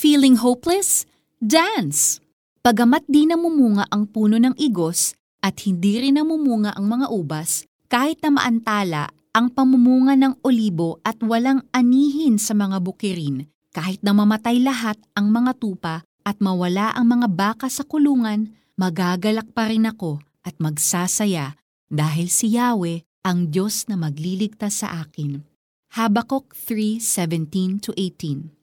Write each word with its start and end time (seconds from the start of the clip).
Feeling 0.00 0.40
hopeless? 0.40 1.04
Dance! 1.44 2.24
Pagamat 2.64 3.04
di 3.04 3.28
namumunga 3.28 3.84
ang 3.92 4.08
puno 4.08 4.40
ng 4.40 4.56
igos 4.56 5.12
at 5.44 5.60
hindi 5.68 6.00
rin 6.00 6.16
namumunga 6.16 6.72
ang 6.72 6.88
mga 6.88 7.12
ubas, 7.12 7.68
kahit 7.84 8.16
na 8.24 8.32
maantala 8.32 9.12
ang 9.36 9.52
pamumunga 9.52 10.16
ng 10.16 10.40
olibo 10.40 11.04
at 11.04 11.20
walang 11.20 11.68
anihin 11.76 12.40
sa 12.40 12.56
mga 12.56 12.80
bukirin, 12.80 13.44
kahit 13.76 14.00
na 14.00 14.16
mamatay 14.16 14.56
lahat 14.64 14.96
ang 15.12 15.28
mga 15.28 15.60
tupa 15.60 16.00
at 16.24 16.40
mawala 16.40 16.96
ang 16.96 17.20
mga 17.20 17.28
baka 17.28 17.68
sa 17.68 17.84
kulungan, 17.84 18.56
magagalak 18.80 19.52
pa 19.52 19.68
rin 19.68 19.84
ako 19.84 20.24
at 20.40 20.56
magsasaya 20.56 21.60
dahil 21.92 22.32
si 22.32 22.56
Yahweh 22.56 23.04
ang 23.20 23.52
Diyos 23.52 23.84
na 23.84 24.00
magliligtas 24.00 24.80
sa 24.80 25.04
akin. 25.04 25.44
Habakuk 25.92 26.56
3:17-18 26.56 28.59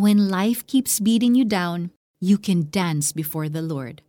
When 0.00 0.32
life 0.32 0.64
keeps 0.64 0.96
beating 0.96 1.36
you 1.36 1.44
down, 1.44 1.92
you 2.24 2.40
can 2.40 2.72
dance 2.72 3.12
before 3.12 3.52
the 3.52 3.60
Lord. 3.60 4.00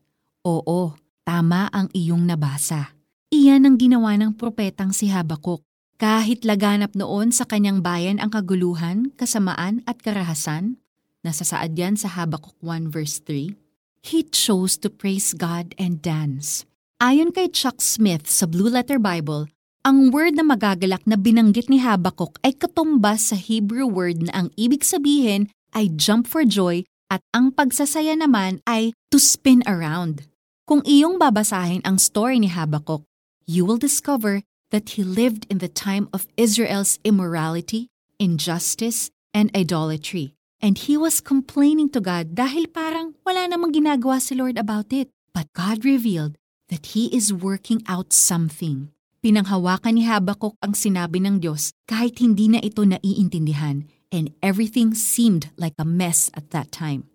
Oo, 0.48 0.96
tama 1.28 1.68
ang 1.68 1.92
iyong 1.92 2.32
nabasa. 2.32 2.96
Iyan 3.28 3.68
ang 3.68 3.76
ginawa 3.76 4.16
ng 4.16 4.40
propetang 4.40 4.96
si 4.96 5.12
Habakuk. 5.12 5.60
Kahit 6.00 6.48
laganap 6.48 6.96
noon 6.96 7.36
sa 7.36 7.44
kanyang 7.44 7.84
bayan 7.84 8.24
ang 8.24 8.32
kaguluhan, 8.32 9.12
kasamaan 9.20 9.84
at 9.84 10.00
karahasan, 10.00 10.80
nasasaad 11.28 11.76
yan 11.76 12.00
sa 12.00 12.08
Habakuk 12.08 12.56
1 12.64 12.88
verse 12.88 13.20
3, 13.28 13.52
he 14.00 14.24
chose 14.32 14.80
to 14.80 14.88
praise 14.88 15.36
God 15.36 15.76
and 15.76 16.00
dance. 16.00 16.64
Ayon 17.04 17.36
kay 17.36 17.52
Chuck 17.52 17.84
Smith 17.84 18.32
sa 18.32 18.48
Blue 18.48 18.72
Letter 18.72 18.96
Bible, 18.96 19.52
ang 19.84 20.08
word 20.16 20.40
na 20.40 20.48
magagalak 20.48 21.04
na 21.04 21.20
binanggit 21.20 21.68
ni 21.68 21.84
Habakuk 21.84 22.40
ay 22.48 22.56
katumbas 22.56 23.36
sa 23.36 23.36
Hebrew 23.36 23.92
word 23.92 24.32
na 24.32 24.32
ang 24.32 24.48
ibig 24.56 24.88
sabihin 24.88 25.52
ay 25.72 25.92
jump 25.96 26.28
for 26.28 26.44
joy 26.44 26.84
at 27.12 27.20
ang 27.36 27.52
pagsasaya 27.52 28.16
naman 28.16 28.64
ay 28.64 28.96
to 29.12 29.20
spin 29.20 29.60
around. 29.68 30.28
Kung 30.64 30.80
iyong 30.88 31.20
babasahin 31.20 31.84
ang 31.84 32.00
story 32.00 32.40
ni 32.40 32.48
Habakkuk, 32.48 33.04
you 33.44 33.68
will 33.68 33.82
discover 33.82 34.44
that 34.72 34.96
he 34.96 35.04
lived 35.04 35.44
in 35.52 35.60
the 35.60 35.68
time 35.68 36.08
of 36.16 36.32
Israel's 36.40 36.96
immorality, 37.04 37.92
injustice, 38.16 39.12
and 39.36 39.52
idolatry. 39.52 40.40
And 40.64 40.78
he 40.78 40.96
was 40.96 41.20
complaining 41.20 41.92
to 41.92 42.00
God 42.00 42.38
dahil 42.38 42.72
parang 42.72 43.20
wala 43.28 43.50
namang 43.50 43.76
ginagawa 43.76 44.24
si 44.24 44.38
Lord 44.38 44.56
about 44.56 44.96
it. 44.96 45.12
But 45.36 45.52
God 45.52 45.84
revealed 45.84 46.40
that 46.72 46.96
He 46.96 47.12
is 47.12 47.36
working 47.36 47.84
out 47.88 48.16
something. 48.16 48.92
Pinanghawakan 49.22 50.00
ni 50.00 50.04
Habakkuk 50.08 50.58
ang 50.64 50.74
sinabi 50.74 51.22
ng 51.22 51.44
Diyos 51.44 51.76
kahit 51.86 52.18
hindi 52.24 52.50
na 52.50 52.60
ito 52.64 52.82
naiintindihan 52.88 53.86
and 54.12 54.36
everything 54.44 54.94
seemed 54.94 55.50
like 55.56 55.74
a 55.80 55.88
mess 55.88 56.30
at 56.36 56.52
that 56.52 56.70
time. 56.70 57.08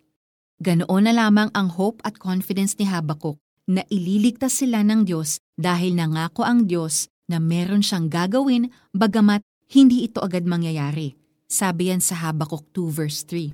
Ganoon 0.64 1.04
na 1.04 1.12
lamang 1.12 1.52
ang 1.52 1.76
hope 1.76 2.00
at 2.02 2.16
confidence 2.16 2.74
ni 2.80 2.88
Habakuk 2.88 3.36
na 3.68 3.84
ililigtas 3.92 4.64
sila 4.64 4.80
ng 4.80 5.04
Diyos 5.04 5.36
dahil 5.60 5.92
nangako 5.92 6.48
ang 6.48 6.64
Diyos 6.64 7.12
na 7.28 7.36
meron 7.36 7.84
siyang 7.84 8.08
gagawin 8.08 8.72
bagamat 8.96 9.44
hindi 9.68 10.08
ito 10.08 10.24
agad 10.24 10.48
mangyayari. 10.48 11.12
Sabi 11.46 11.92
yan 11.92 12.00
sa 12.00 12.18
Habakuk 12.24 12.64
2 12.72 12.88
verse 12.88 13.22
3. 13.28 13.52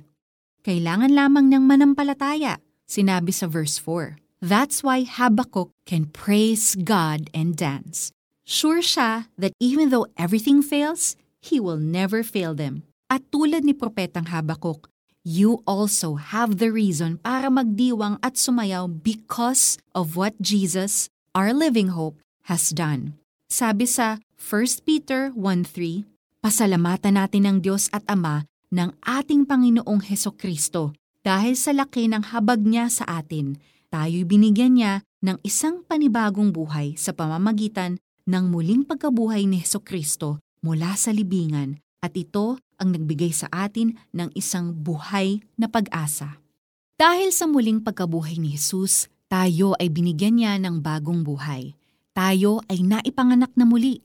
Kailangan 0.63 1.11
lamang 1.11 1.51
niyang 1.51 1.67
manampalataya, 1.67 2.55
sinabi 2.87 3.35
sa 3.35 3.51
verse 3.51 3.75
4. 3.75 4.15
That's 4.39 4.79
why 4.79 5.03
Habakuk 5.03 5.75
can 5.83 6.07
praise 6.07 6.79
God 6.79 7.27
and 7.35 7.59
dance. 7.59 8.15
Sure 8.47 8.79
siya 8.79 9.27
that 9.35 9.51
even 9.59 9.91
though 9.91 10.07
everything 10.15 10.63
fails, 10.63 11.19
He 11.43 11.59
will 11.59 11.79
never 11.79 12.23
fail 12.23 12.55
them. 12.55 12.87
At 13.11 13.27
tulad 13.31 13.67
ni 13.67 13.75
Propetang 13.75 14.31
Habakuk, 14.31 14.87
you 15.23 15.63
also 15.63 16.19
have 16.19 16.59
the 16.59 16.71
reason 16.71 17.19
para 17.23 17.47
magdiwang 17.47 18.19
at 18.19 18.35
sumayaw 18.35 18.87
because 18.91 19.79
of 19.95 20.19
what 20.19 20.35
Jesus, 20.43 21.07
our 21.31 21.55
living 21.55 21.95
hope, 21.95 22.19
has 22.51 22.75
done. 22.75 23.15
Sabi 23.47 23.87
sa 23.87 24.19
1 24.35 24.83
Peter 24.83 25.31
1.3, 25.35 26.07
Pasalamatan 26.43 27.15
natin 27.15 27.43
ng 27.47 27.57
Diyos 27.63 27.87
at 27.95 28.03
Ama 28.11 28.43
ng 28.75 28.91
ating 28.99 29.47
Panginoong 29.47 30.03
Heso 30.03 30.35
Kristo 30.35 30.91
dahil 31.23 31.55
sa 31.55 31.71
laki 31.71 32.11
ng 32.11 32.35
habag 32.35 32.67
niya 32.67 32.91
sa 32.91 33.07
atin, 33.07 33.55
tayo'y 33.87 34.27
binigyan 34.27 34.75
niya 34.75 34.93
ng 35.23 35.39
isang 35.47 35.87
panibagong 35.87 36.51
buhay 36.51 36.99
sa 36.99 37.15
pamamagitan 37.15 37.95
ng 38.27 38.43
muling 38.51 38.83
pagkabuhay 38.83 39.47
ni 39.47 39.63
Heso 39.63 39.79
Kristo 39.79 40.43
mula 40.59 40.99
sa 40.99 41.15
libingan 41.15 41.82
at 42.03 42.11
ito 42.19 42.59
ang 42.75 42.91
nagbigay 42.91 43.31
sa 43.31 43.47
atin 43.47 43.95
ng 44.11 44.27
isang 44.35 44.75
buhay 44.75 45.39
na 45.55 45.71
pag-asa. 45.71 46.43
Dahil 46.99 47.31
sa 47.31 47.47
muling 47.47 47.79
pagkabuhay 47.79 48.35
ni 48.35 48.59
Jesus, 48.59 49.07
tayo 49.31 49.73
ay 49.79 49.87
binigyan 49.87 50.35
niya 50.35 50.59
ng 50.59 50.83
bagong 50.83 51.23
buhay. 51.23 51.73
Tayo 52.11 52.59
ay 52.67 52.83
naipanganak 52.83 53.55
na 53.55 53.63
muli. 53.63 54.03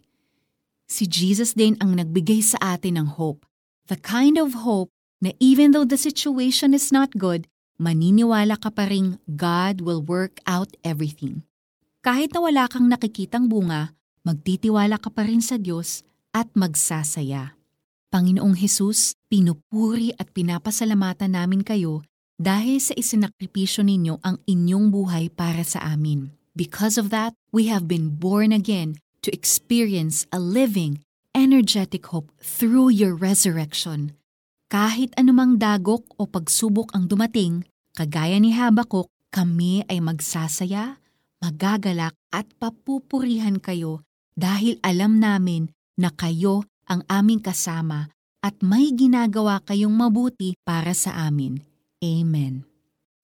Si 0.89 1.05
Jesus 1.05 1.53
din 1.53 1.77
ang 1.85 1.99
nagbigay 1.99 2.41
sa 2.41 2.79
atin 2.79 2.97
ng 2.97 3.09
hope. 3.19 3.45
The 3.91 4.01
kind 4.01 4.41
of 4.41 4.65
hope 4.65 4.89
na 5.21 5.35
even 5.43 5.77
though 5.77 5.85
the 5.85 6.01
situation 6.01 6.73
is 6.73 6.89
not 6.89 7.13
good, 7.19 7.45
maniniwala 7.77 8.57
ka 8.57 8.73
pa 8.73 8.89
rin 8.89 9.21
God 9.29 9.85
will 9.85 10.01
work 10.01 10.41
out 10.49 10.73
everything. 10.81 11.45
Kahit 12.01 12.33
na 12.33 12.41
wala 12.41 12.65
kang 12.71 12.89
nakikitang 12.89 13.53
bunga, 13.53 13.93
magtitiwala 14.25 14.97
ka 14.97 15.13
pa 15.13 15.29
rin 15.29 15.45
sa 15.45 15.61
Diyos 15.61 16.07
at 16.33 16.49
magsasaya. 16.57 17.58
Panginoong 18.09 18.57
Hesus, 18.57 19.13
pinupuri 19.29 20.17
at 20.17 20.33
pinapasalamatan 20.33 21.37
namin 21.37 21.61
kayo 21.61 22.01
dahil 22.41 22.81
sa 22.81 22.97
isinakripisyo 22.97 23.85
ninyo 23.85 24.25
ang 24.25 24.41
inyong 24.49 24.89
buhay 24.89 25.29
para 25.29 25.61
sa 25.61 25.85
amin. 25.85 26.33
Because 26.57 26.97
of 26.97 27.13
that, 27.13 27.37
we 27.53 27.69
have 27.69 27.85
been 27.85 28.17
born 28.17 28.49
again 28.49 28.97
to 29.21 29.29
experience 29.29 30.25
a 30.33 30.41
living, 30.41 31.05
energetic 31.37 32.09
hope 32.09 32.33
through 32.41 32.89
your 32.89 33.13
resurrection. 33.13 34.17
Kahit 34.73 35.13
anumang 35.21 35.61
dagok 35.61 36.09
o 36.17 36.25
pagsubok 36.25 36.97
ang 36.97 37.13
dumating, 37.13 37.69
kagaya 37.93 38.41
ni 38.41 38.57
Habakuk, 38.57 39.13
kami 39.29 39.85
ay 39.85 40.01
magsasaya, 40.01 40.97
magagalak 41.45 42.17
at 42.33 42.49
papupurihan 42.57 43.61
kayo 43.61 44.01
dahil 44.33 44.81
alam 44.81 45.21
namin 45.21 45.69
na 46.01 46.09
kayo 46.09 46.65
ang 46.89 47.05
aming 47.07 47.39
kasama 47.45 48.11
at 48.43 48.59
may 48.65 48.91
ginagawa 48.91 49.61
kayong 49.63 49.95
mabuti 49.95 50.57
para 50.65 50.97
sa 50.97 51.29
amin. 51.29 51.63
Amen. 52.03 52.65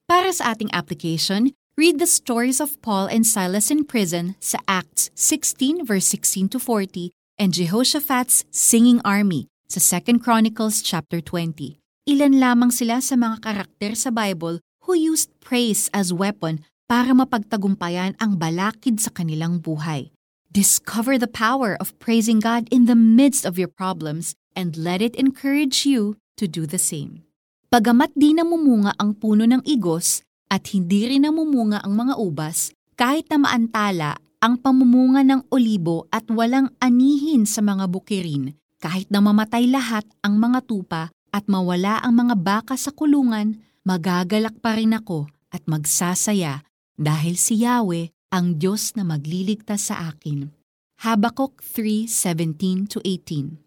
Para 0.05 0.29
sa 0.29 0.53
ating 0.53 0.69
application, 0.69 1.51
read 1.75 1.97
the 1.97 2.07
stories 2.07 2.61
of 2.61 2.77
Paul 2.85 3.09
and 3.09 3.25
Silas 3.25 3.73
in 3.73 3.83
prison 3.83 4.37
sa 4.37 4.61
Acts 4.69 5.09
16 5.17 5.83
verse 5.83 6.05
16 6.07 6.55
to 6.55 6.59
40 6.61 7.09
and 7.41 7.51
Jehoshaphat's 7.51 8.45
singing 8.53 9.01
army 9.03 9.49
sa 9.67 9.81
2 9.81 10.21
Chronicles 10.21 10.85
chapter 10.85 11.19
20. 11.19 11.81
Ilan 12.05 12.37
lamang 12.37 12.69
sila 12.69 13.01
sa 13.01 13.17
mga 13.17 13.41
karakter 13.41 13.97
sa 13.97 14.13
Bible 14.13 14.61
who 14.85 14.93
used 14.93 15.33
praise 15.41 15.89
as 15.89 16.13
weapon 16.13 16.61
para 16.85 17.11
mapagtagumpayan 17.17 18.13
ang 18.21 18.37
balakid 18.37 19.01
sa 19.01 19.09
kanilang 19.09 19.57
buhay. 19.57 20.14
Discover 20.55 21.19
the 21.19 21.27
power 21.27 21.75
of 21.83 21.91
praising 21.99 22.39
God 22.39 22.71
in 22.71 22.87
the 22.87 22.95
midst 22.95 23.43
of 23.43 23.59
your 23.59 23.67
problems 23.67 24.39
and 24.55 24.71
let 24.79 25.03
it 25.03 25.11
encourage 25.19 25.83
you 25.83 26.15
to 26.39 26.47
do 26.47 26.63
the 26.63 26.79
same. 26.79 27.27
Pagamat 27.67 28.15
di 28.15 28.31
namumunga 28.31 28.95
ang 28.95 29.19
puno 29.19 29.43
ng 29.43 29.59
igos 29.67 30.23
at 30.47 30.71
hindi 30.71 31.11
rin 31.11 31.27
namumunga 31.27 31.83
ang 31.83 31.99
mga 31.99 32.15
ubas, 32.15 32.71
kahit 32.95 33.27
na 33.27 33.43
maantala 33.43 34.15
ang 34.39 34.55
pamumunga 34.55 35.27
ng 35.27 35.51
olibo 35.51 36.07
at 36.07 36.23
walang 36.31 36.71
anihin 36.79 37.43
sa 37.43 37.59
mga 37.59 37.91
bukirin, 37.91 38.55
kahit 38.79 39.11
na 39.11 39.19
mamatay 39.19 39.67
lahat 39.67 40.07
ang 40.23 40.39
mga 40.39 40.63
tupa 40.63 41.11
at 41.35 41.51
mawala 41.51 41.99
ang 41.99 42.15
mga 42.15 42.35
baka 42.39 42.79
sa 42.79 42.95
kulungan, 42.95 43.59
magagalak 43.83 44.55
pa 44.63 44.79
rin 44.79 44.95
ako 44.95 45.27
at 45.51 45.67
magsasaya 45.67 46.63
dahil 46.95 47.35
si 47.35 47.59
Yahweh 47.59 48.14
ang 48.35 48.59
Diyos 48.59 48.99
na 48.99 49.07
magliligtas 49.07 49.87
sa 49.87 50.11
akin. 50.11 50.51
Habakuk 51.07 51.63
3:17-18. 51.63 53.63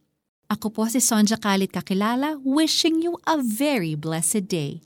Ako 0.52 0.68
po 0.68 0.84
si 0.92 1.00
Sonja 1.00 1.40
Kalit 1.40 1.72
Kakilala, 1.72 2.36
wishing 2.44 3.00
you 3.00 3.16
a 3.24 3.40
very 3.40 3.96
blessed 3.96 4.44
day. 4.44 4.84